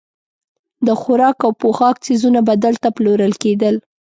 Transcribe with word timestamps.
د 0.87 0.89
خوراک 1.01 1.37
او 1.45 1.51
پوښاک 1.61 1.95
څیزونه 2.05 2.39
به 2.47 2.53
دلته 2.65 2.87
پلورل 2.97 3.33
کېدل. 3.43 3.75